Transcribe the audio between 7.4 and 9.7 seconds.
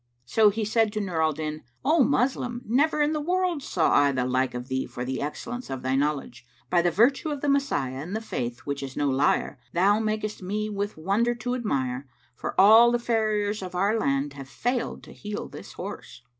the Messiah and the Faith which is no liar,